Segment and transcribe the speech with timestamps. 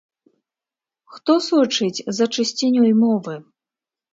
[1.17, 3.35] Хто сочыць за чысцінёй мовы?